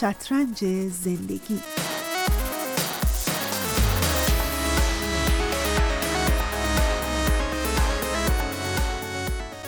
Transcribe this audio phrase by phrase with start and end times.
[0.00, 0.64] شطرنج
[1.04, 1.60] زندگی.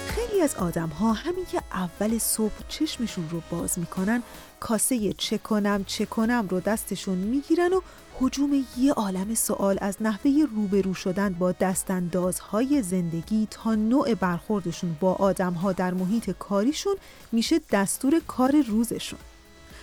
[0.07, 4.23] خیلی از آدم ها همین که اول صبح چشمشون رو باز می‌کنن
[4.61, 7.80] کاسه چه کنم چه کنم رو دستشون می‌گیرن و
[8.21, 15.12] حجوم یه عالم سوال از نحوه روبرو شدن با دستاندازهای زندگی تا نوع برخوردشون با
[15.14, 16.96] آدمها در محیط کاریشون
[17.33, 19.19] میشه دستور کار روزشون.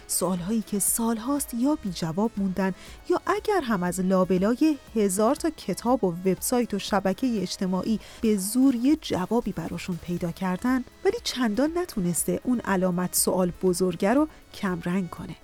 [0.09, 2.73] سوالهایی که سالهاست یا بی جواب موندن
[3.09, 8.75] یا اگر هم از لابلای هزار تا کتاب و وبسایت و شبکه اجتماعی به زور
[8.75, 15.35] یه جوابی براشون پیدا کردن ولی چندان نتونسته اون علامت سوال بزرگه رو کمرنگ کنه.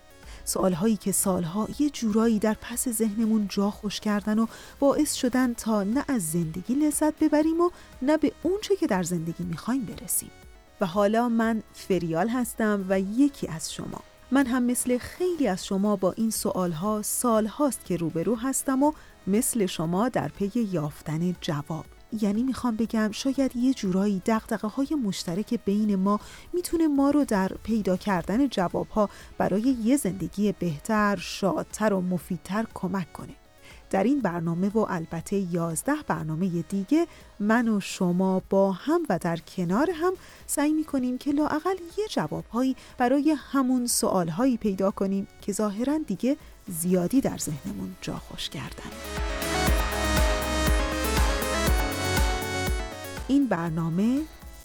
[0.46, 4.48] سوالهایی که سالها یه جورایی در پس ذهنمون جا خوش کردن و
[4.80, 7.70] باعث شدن تا نه از زندگی لذت ببریم و
[8.02, 10.32] نه به اونچه که در زندگی می‌خوایم برسیم.
[10.82, 14.02] و حالا من فریال هستم و یکی از شما.
[14.32, 18.94] من هم مثل خیلی از شما با این سوالها سال هاست که روبرو هستم و
[19.28, 21.86] مثل شما در پی یافتن جواب
[22.22, 26.20] یعنی می‌خوام بگم شاید یه جورایی دقدقه های مشترک بین ما
[26.54, 32.66] می‌تونه ما رو در پیدا کردن جواب ها برای یه زندگی بهتر، شادتر و مفیدتر
[32.74, 33.34] کمک کنه.
[33.90, 37.08] در این برنامه و البته یازده برنامه دیگه
[37.40, 40.14] من و شما با هم و در کنار هم
[40.48, 46.38] سعی می کنیم که لاقل یه جوابهایی برای همون سوالهایی پیدا کنیم که ظاهرا دیگه
[46.68, 48.92] زیادی در ذهنمون جا خوش کردن.
[53.28, 54.22] این برنامه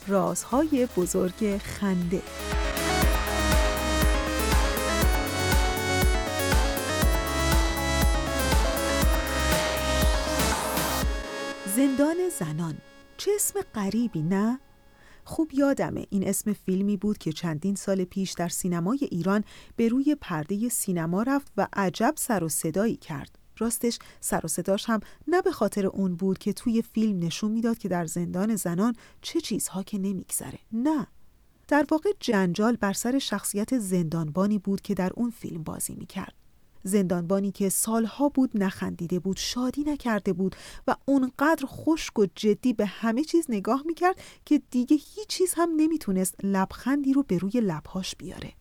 [0.09, 2.23] رازهای بزرگ خنده
[11.81, 12.79] زندان زنان
[13.17, 14.61] چه اسم غریبی نه؟
[15.25, 19.45] خوب یادمه این اسم فیلمی بود که چندین سال پیش در سینمای ایران
[19.77, 23.39] به روی پرده سینما رفت و عجب سر و صدایی کرد.
[23.59, 27.79] راستش سر و صداش هم نه به خاطر اون بود که توی فیلم نشون می‌داد
[27.79, 31.07] که در زندان زنان چه چیزها که نمیگذره نه
[31.69, 36.40] در واقع جنجال بر سر شخصیت زندانبانی بود که در اون فیلم بازی می‌کرد
[36.83, 42.87] زندانبانی که سالها بود نخندیده بود شادی نکرده بود و اونقدر خشک و جدی به
[42.87, 48.17] همه چیز نگاه می‌کرد که دیگه هیچ چیز هم نمی‌تونست لبخندی رو به روی لبهاش
[48.17, 48.53] بیاره.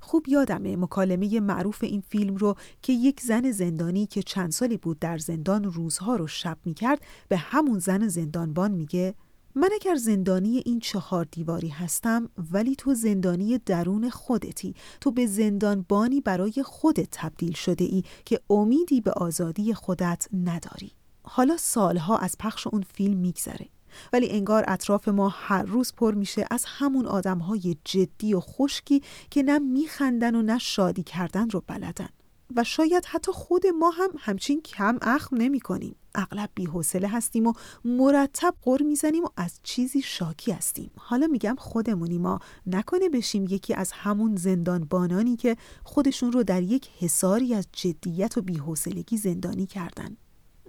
[0.00, 4.98] خوب یادمه مکالمه معروف این فیلم رو که یک زن زندانی که چند سالی بود
[4.98, 9.14] در زندان روزها رو شب می‌کرد به همون زن زندانبان میگه
[9.54, 14.74] من اگر زندانی این چهار دیواری هستم ولی تو زندانی درون خودتی.
[15.00, 20.92] تو به زندانبانی برای خودت تبدیل شده ای که امیدی به آزادی خودت نداری.
[21.22, 23.68] حالا سالها از پخش اون فیلم میگذره.
[24.12, 29.42] ولی انگار اطراف ما هر روز پر میشه از همون آدمهای جدی و خشکی که
[29.42, 32.08] نه میخندن و نه شادی کردن رو بلدن.
[32.56, 35.96] و شاید حتی خود ما هم همچین کم اخم نمی کنیم.
[36.14, 37.52] اغلب بیحوصله هستیم و
[37.84, 40.90] مرتب قر می‌زنیم و از چیزی شاکی هستیم.
[40.96, 46.88] حالا میگم خودمونی ما نکنه بشیم یکی از همون زندانبانانی که خودشون رو در یک
[46.98, 50.16] حساری از جدیت و بیحوصلگی زندانی کردن.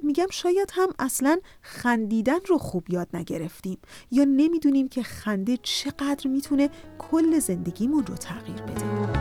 [0.03, 3.77] میگم شاید هم اصلا خندیدن رو خوب یاد نگرفتیم
[4.11, 6.69] یا نمی‌دونیم که خنده چقدر می‌تونه
[6.99, 9.18] کل زندگیمون رو تغییر بده.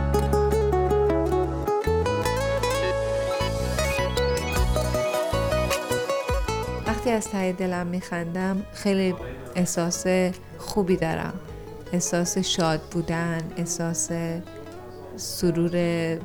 [6.99, 9.15] وقتی از ته دلم میخندم خیلی
[9.55, 10.05] احساس
[10.57, 11.33] خوبی دارم.
[11.93, 14.09] احساس شاد بودن احساس
[15.15, 16.17] سرور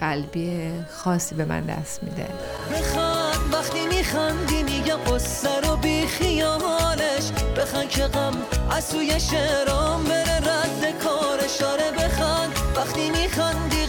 [0.00, 2.26] قلبی خاصی به من دست میده.
[2.72, 7.30] بخند وقتی میخندی میگه قصه رو بی خیالش.
[7.56, 8.36] بخند که غم
[8.70, 13.79] از سوی شعرام بره رد کارش آره بخند وقتی میخندی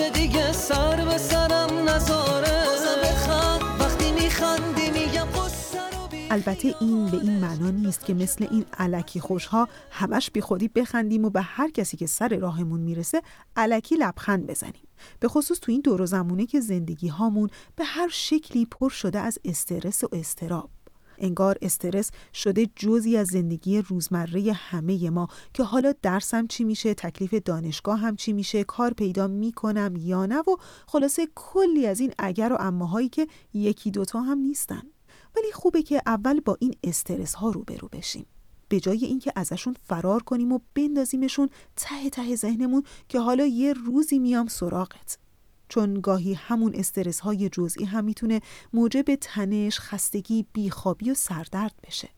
[0.00, 2.62] دیگه سر به سرم نذاره
[3.04, 8.46] بخند وقتی میخندی میگم قصه رو بی البته این به این معنا نیست که مثل
[8.50, 13.22] این علکی خوشها همش بی خودی بخندیم و به هر کسی که سر راهمون می‌رسه
[13.56, 14.88] علکی لبخند بزنیم.
[15.20, 19.18] به خصوص تو این دور و زمونه که زندگی هامون به هر شکلی پر شده
[19.18, 20.70] از استرس و استراب
[21.18, 27.34] انگار استرس شده جزی از زندگی روزمره همه ما که حالا درسم چی میشه تکلیف
[27.34, 30.56] دانشگاه هم چی میشه کار پیدا می‌کنم یا نه و
[30.86, 34.82] خلاصه کلی از این اگر و اماهایی که یکی دوتا هم نیستن.
[35.36, 38.26] ولی خوبه که اول با این استرس ها روبرو بشیم.
[38.68, 44.18] به جای اینکه ازشون فرار کنیم و بندازیمشون ته ته ذهنمون که حالا یه روزی
[44.18, 45.18] میام سراغت.
[45.72, 48.40] چون گاهی همون استرس های جزئی هم می‌تونه
[48.72, 52.08] موجب تنش، خستگی، بیخوابی و سردرد بشه.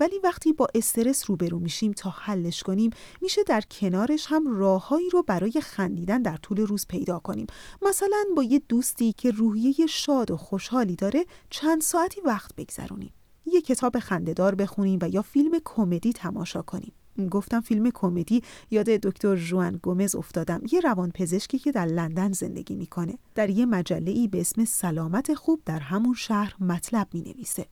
[0.00, 2.90] ولی وقتی با استرس روبرو میشیم تا حلش کنیم
[3.22, 7.46] میشه در کنارش هم راههایی رو برای خندیدن در طول روز پیدا کنیم.
[7.82, 13.12] مثلا با یه دوستی که روحیه شاد و خوشحالی داره چند ساعتی وقت بگذرونیم.
[13.46, 16.92] یه کتاب خندهدار بخونیم و یا فیلم کمدی تماشا کنیم.
[17.26, 20.60] گفتم فیلم کمدی یاد دکتر جوان گومز افتادم.
[20.72, 23.18] یه روان پزشکی که در لندن زندگی می‌کنه.
[23.34, 27.66] در یه مجله ای به اسم سلامت خوب در همون شهر مطلب می نویسه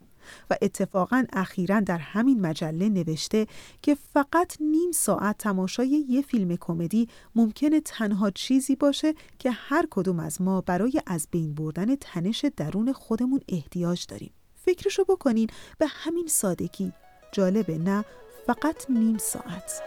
[0.50, 3.46] و اتفاقا اخیرا در همین مجله نوشته
[3.82, 10.20] که فقط نیم ساعت تماشای یه فیلم کمدی ممکنه تنها چیزی باشه که هر کدوم
[10.20, 14.30] از ما برای از بین بردن تنش درون خودمون احتیاج داریم.
[14.54, 15.48] فکرشو بکنین
[15.78, 16.92] به همین سادگی.
[17.32, 18.04] جالبه نه؟
[18.46, 19.82] فقط نیم ساعت.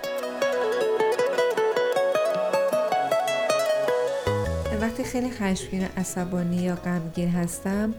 [4.82, 7.94] وقتی خیلی خشمگین عصبانی یا غمگین هستم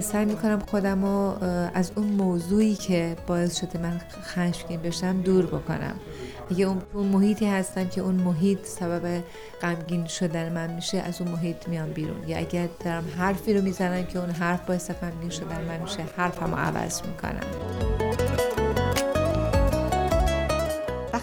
[0.00, 1.44] سعی می‌کنم خودم رو
[1.74, 6.00] از اون موضوعی که باعث شده من خشمگین بشم دور بکنم.
[6.50, 9.22] اگه اون محیطی هستم که اون محیط سبب
[9.62, 12.28] غمگین شدن من میشه از اون محیط میام بیرون.
[12.28, 16.50] یا اگر دارم حرفی رو می‌زنم که اون حرف باعث غمگین شدن من میشه حرفم
[16.50, 17.99] رو عوض می‌کنم.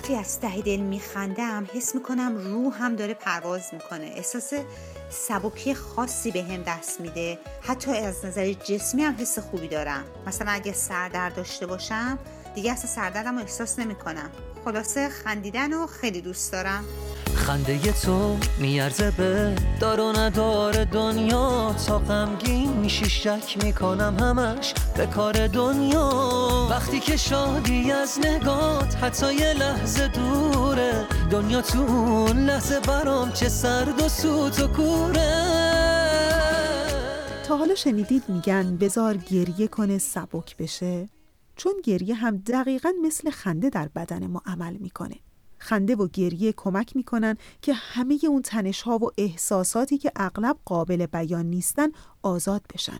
[0.08, 4.06] وقتی از ته دل میخندم حس می‌کنم روحم داره پرواز می‌کنه.
[4.16, 4.54] احساس
[5.10, 7.40] سبکی خاصی به هم دست میده.
[7.62, 10.04] حتی از نظر جسمی هم حس خوبی دارم.
[10.28, 12.20] مثلا اگه سردرد داشته باشم
[12.56, 14.30] دیگه اصلا سردردم رو احساس نمی‌کنم.
[14.66, 16.86] خلاصه خندیدن رو خیلی دوست دارم.
[17.38, 21.76] خنده تو میارزه به دار و ندار دنیا.
[21.88, 26.68] تا غمگین میشی شک می‌کنم همش به کار دنیا.
[26.70, 33.50] وقتی که شادی از نگات حتی یه لحظه دوره دنیا تو اون لحظه برام چه
[33.50, 35.44] سرد و سوت و کوره.
[37.48, 41.10] تا حالا شنیدید میگن بزار گریه کنه سبک بشه؟
[41.56, 45.16] چون گریه هم دقیقا مثل خنده در بدن ما عمل می‌کنه.
[45.60, 51.06] خنده و گریه کمک می‌کنن که همه اون تنش ها و احساساتی که اغلب قابل
[51.06, 51.88] بیان نیستن
[52.22, 53.00] آزاد بشن.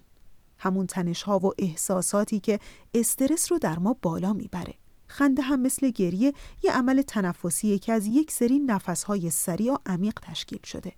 [0.58, 2.60] همون تنش ها و احساساتی که
[2.94, 4.74] استرس رو در ما بالا می‌بره.
[5.08, 6.34] خنده هم مثل گریه
[6.64, 8.68] یه عمل تنفسیه که از یک سری
[9.08, 10.94] های سریع و عمیق تشکیل شده.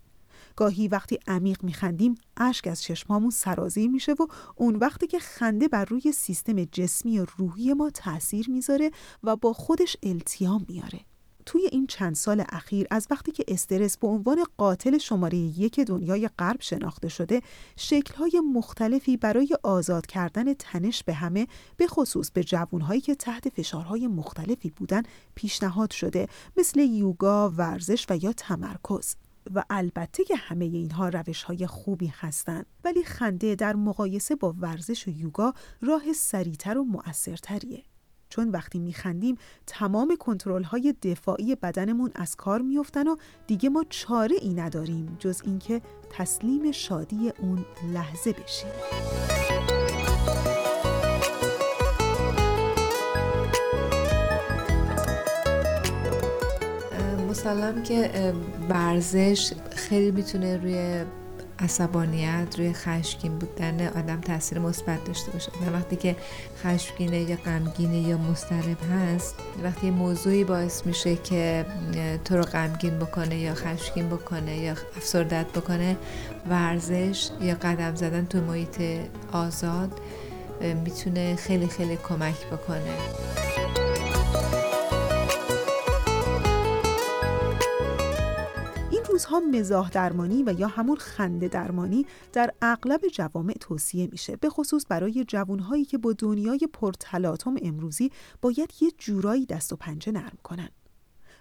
[0.56, 5.86] گاهی وقتی عمیق میخندیم اشک از چشمامون سرازی میشه و اون وقتی که خنده بر
[5.86, 8.92] روی سیستم جسمی و روحی ما تاثیر می‌ذاره
[9.24, 11.00] و با خودش التیام میاره
[11.46, 16.30] توی این چند سال اخیر از وقتی که استرس به عنوان قاتل شماره یک دنیای
[16.40, 17.42] غرب شناخته شده
[17.76, 21.48] شکلهای مختلفی برای آزاد کردن تنش به همه
[21.78, 25.04] به خصوص به جوانهایی که تحت فشارهای مختلفی بودن
[25.36, 26.28] پیشنهاد شده
[26.58, 29.16] مثل یوگا، ورزش و یا تمرکز.
[29.56, 35.08] و البته که همه اینها روش های خوبی هستند ولی خنده در مقایسه با ورزش
[35.08, 37.84] و یوگا راه سریعتر و مؤثرتریه.
[38.30, 39.38] چون وقتی میخندیم
[39.68, 43.16] تمام کنترل های دفاعی بدنمون از کار میفتن و
[43.48, 48.70] دیگه ما چاره ای نداریم جز اینکه تسلیم شادی اون لحظه بشیم.
[57.30, 58.34] مسلم که
[58.70, 61.06] ورزش خیلی می‌تونه روی
[61.60, 65.52] عصبانیت روی خشمگین بودن آدم تاثیر مثبت داشته باشه.
[65.52, 66.16] و وقتی که
[66.64, 71.66] خشمگینه یا غمگینه یا مضطرب هست وقتی موضوعی باعث میشه که
[72.26, 75.98] تو رو غمگین بکنه یا خشمگین بکنه یا افسردت بکنه
[76.50, 78.82] ورزش یا قدم زدن تو محیط
[79.32, 79.92] آزاد
[80.84, 83.49] می‌تونه خیلی خیلی کمک بکنه.
[89.30, 94.86] روزها مزاح درمانی و یا همون خنده درمانی در اغلب جوامع توصیه میشه به خصوص
[94.90, 100.70] برای جوانهایی که با دنیای پرتلاطم امروزی باید یه جورایی دست و پنجه نرم کنن.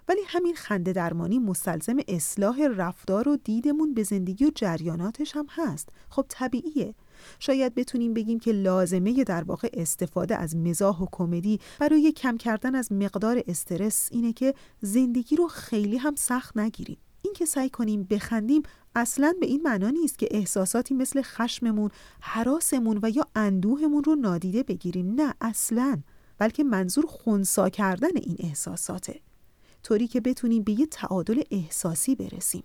[0.09, 5.89] ولی همین خنده درمانی مستلزم اصلاح رفتار و دیدمون به زندگی و جریاناتش هم هست.
[6.11, 6.95] خب طبیعیه.
[7.39, 12.75] شاید بتونیم بگیم که لازمه در واقع استفاده از مزاح و کمدی برای کم کردن
[12.75, 16.99] از مقدار استرس اینه که زندگی رو خیلی هم سخت نگیریم.
[17.23, 18.63] اینکه سعی کنیم بخندیم
[18.95, 24.63] اصلا به این معنا نیست که احساساتی مثل خشممون، حراسمون و یا اندوهمون رو نادیده
[24.63, 25.15] بگیریم.
[25.15, 26.03] نه اصلا.
[26.39, 29.21] بلکه منظور خونسا کردن این احساساته.
[29.83, 32.63] طوری که بتونیم به یه تعادل احساسی برسیم.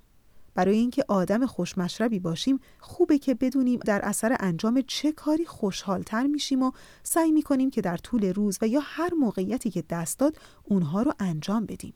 [0.55, 6.63] برای اینکه آدم خوشمشربی باشیم خوبه که بدونیم در اثر انجام چه کاری خوشحالتر میشیم
[6.63, 6.71] و
[7.03, 11.13] سعی می‌کنیم که در طول روز و یا هر موقعیتی که دست داد اونها رو
[11.19, 11.93] انجام بدیم.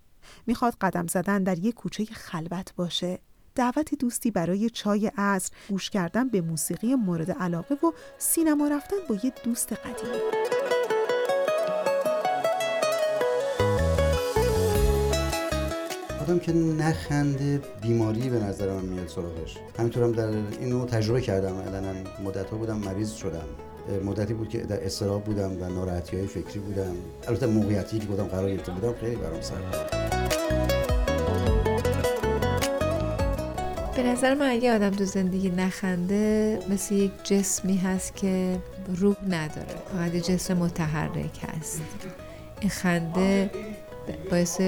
[0.48, 3.19] می‌خواد قدم زدن در یک کوچه خلوت باشه.
[3.55, 9.15] دعوت دوستی برای چای عصر گوش کردن به موسیقی مورد علاقه و سینما رفتن با
[9.24, 10.22] یه دوست قدیم.
[16.22, 19.57] آدم که نخنده بیماری به نظر من میاد سراغش.
[19.79, 20.27] همینطورم در
[20.60, 21.55] اینو تجربه کردم.
[21.55, 23.48] الان مدت ها بودم مریض شدم.
[24.05, 26.96] مدتی بود که در استراب بودم و ناراحتی های فکری بودم.
[27.27, 30.16] البته موقعیتی که بودم قرار گرفته بودم خیلی برام سخت
[33.98, 39.75] به نظر من اگه آدم تو زندگی نخنده مثل یک جسمی هست که روح نداره.
[39.94, 41.82] فقط جسم متحرک هست.
[42.60, 43.51] این خنده
[44.32, 44.62] باعث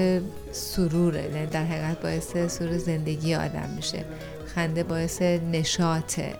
[0.52, 4.04] سروره یعنی در حقیقت باعث سرور زندگی آدم میشه.
[4.54, 6.34] خنده باعث نشاطه.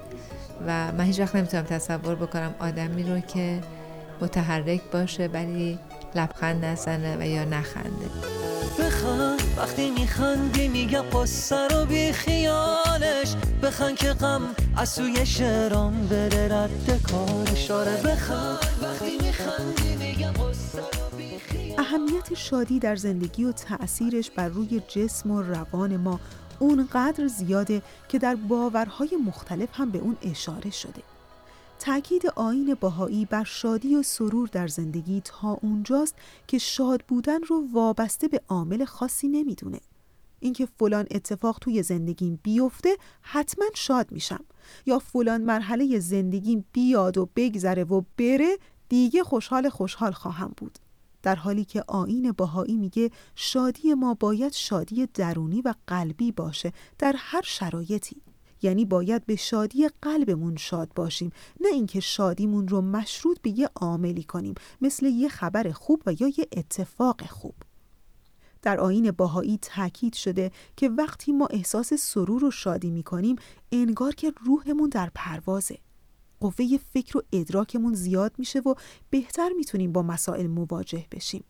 [0.66, 3.60] و من هیچ وقت نمی‌تونم تصور بکنم آدمی رو که
[4.20, 5.78] متحرک باشه ولی
[6.14, 8.10] لبخند نزنه و یا نخنده.
[8.78, 13.34] بخند وقتی میخندی میگه قصه رو بی خیالش.
[13.62, 14.42] بخند که غم
[14.76, 17.70] از سوی شعرام بره رد کارش.
[17.70, 21.30] آره بخند وقتی میخندی میگه قصه رو بی
[21.78, 26.20] اهمیت شادی در زندگی و تأثیرش بر روی جسم و روان ما
[26.58, 31.02] اونقدر زیاده که در باورهای مختلف هم به اون اشاره شده.
[31.80, 36.14] تأکید آین باهایی بر شادی و سرور در زندگی تا اونجاست
[36.46, 39.80] که شاد بودن رو وابسته به عامل خاصی نمی‌دونه.
[40.40, 44.44] اینکه فلان اتفاق توی زندگیم بیفته حتما شاد میشم
[44.86, 48.58] یا فلان مرحله زندگیم بیاد و بگذره و بره
[48.88, 50.78] دیگه خوشحال خوشحال خواهم بود.
[51.22, 57.14] در حالی که آین باهایی میگه شادی ما باید شادی درونی و قلبی باشه در
[57.18, 58.22] هر شرایطی
[58.62, 64.22] یعنی باید به شادی قلبمون شاد باشیم نه اینکه شادیمون رو مشروط به یه عاملی
[64.22, 67.54] کنیم مثل یه خبر خوب و یا یه اتفاق خوب.
[68.62, 73.36] در آین باهایی تاکید شده که وقتی ما احساس سرور و شادی می کنیم
[73.72, 75.78] انگار که روحمون در پروازه.
[76.40, 78.74] قوه فکر و ادراکمون زیاد میشه و
[79.10, 81.44] بهتر می‌تونیم با مسائل مواجه بشیم.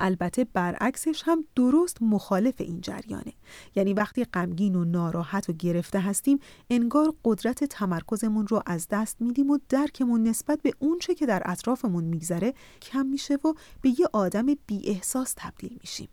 [0.00, 3.32] البته برعکسش هم درست مخالف این جریانه
[3.74, 6.38] یعنی وقتی غمگین و ناراحت و گرفته هستیم
[6.70, 12.04] انگار قدرت تمرکزمون رو از دست میدیم و درکمون نسبت به اونچه که در اطرافمون
[12.04, 16.08] میگذره کم میشه و به یه آدم بی احساس تبدیل میشیم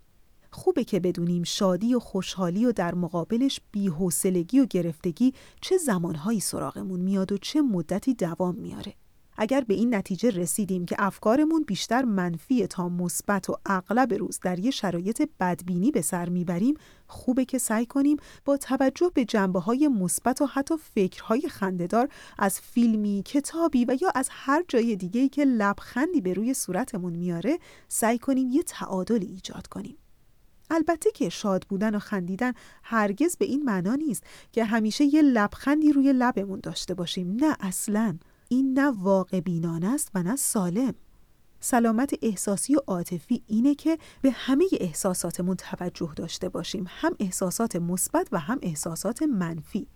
[0.52, 7.00] خوبه که بدونیم شادی و خوشحالی و در مقابلش بیحوصلگی و گرفتگی چه زمانهایی سراغمون
[7.00, 8.94] میاد و چه مدتی دوام میاره.
[9.42, 14.60] اگر به این نتیجه رسیدیم که افکارمون بیشتر منفی تا مثبت و اغلب روز در
[14.60, 16.74] یه شرایط بدبینی به سر می‌بریم
[17.08, 22.60] خوبه که سعی کنیم با توجه به جنبه های مثبت و حتی فکرهای خندهدار از
[22.60, 28.18] فیلمی، کتابی و یا از هر جای دیگهی که لبخندی به روی صورتمون میاره سعی
[28.18, 29.98] کنیم یه تعادلی ایجاد کنیم.
[30.72, 35.94] البته که شاد بودن و خندیدن هرگز به این معنا نیست که همیشه یه لبخندی
[35.94, 38.18] روی لبمون داشته باشیم نه اصلا
[38.52, 40.94] این نه واقع بینانه است و نه سالم.
[41.60, 46.86] سلامت احساسی و عاطفی اینه که به همه احساساتمون توجه داشته باشیم.
[46.88, 49.88] هم احساسات مثبت و هم احساسات منفی.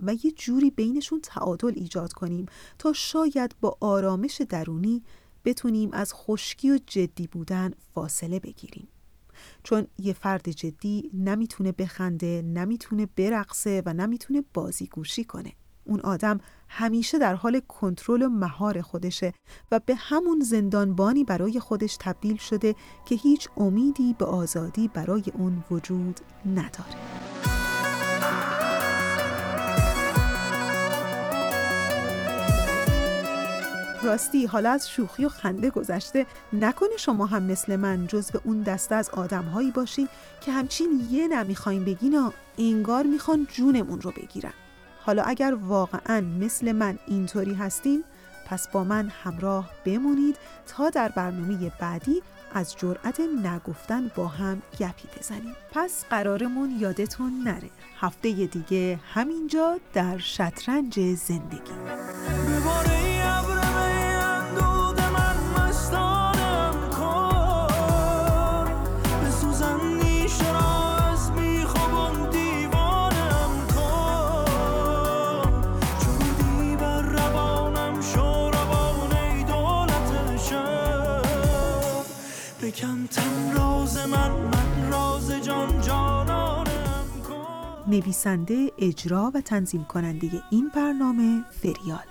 [0.00, 2.46] و یه جوری بینشون تعادل ایجاد کنیم
[2.78, 5.02] تا شاید با آرامش درونی
[5.44, 8.88] بتونیم از خشکی و جدی بودن فاصله بگیریم.
[9.62, 15.52] چون یه فرد جدی نمی‌تونه بخنده نمی‌تونه برقصه و نمی‌تونه بازیگوشی کنه.
[15.90, 19.32] اون آدم همیشه در حال کنترل مهار خودشه
[19.72, 25.64] و به همون زندانبانی برای خودش تبدیل شده که هیچ امیدی به آزادی برای اون
[25.70, 26.96] وجود نداره.
[34.02, 38.62] راستی حالا از شوخی و خنده گذشته نکنه شما هم مثل من جز به اون
[38.62, 40.08] دسته از آدمهایی باشین
[40.40, 44.52] که همچین یه نمی‌خوایم بگین انگار می‌خوان جونمون رو بگیرن.
[45.02, 48.04] حالا اگر واقعا مثل من اینطوری هستین
[48.46, 52.22] پس با من همراه بمونید تا در برنامه بعدی
[52.54, 55.56] از جرأت نگفتن با هم گپی بزنیم.
[55.72, 57.70] پس قرارمون یادتون نره.
[58.00, 62.39] هفته دیگه همینجا در شطرنج زندگی.
[87.90, 92.04] نویسنده اجرا و تنظیم کننده این برنامه فریال.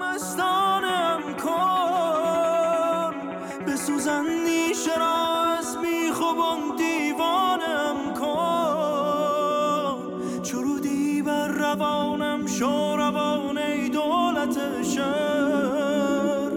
[0.00, 3.14] مستانم کن
[3.66, 9.96] به سوزن نیشراز میخوبان دیوانم کن.
[10.42, 16.50] چرودی بر روانم شو روان ای دولت شهر.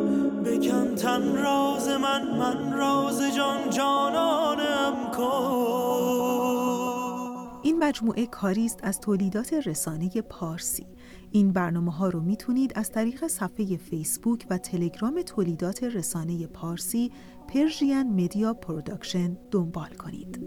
[0.45, 5.58] بکن تن راز من من راز جان جانانم کن.
[7.79, 10.87] مجموعه کاری است از تولیدات رسانه پارسی
[11.31, 17.11] این برنامه ها رو می‌تونید از طریق صفحه فیسبوک و تلگرام تولیدات رسانه پارسی
[17.47, 20.39] Persian Media Production دنبال کنید.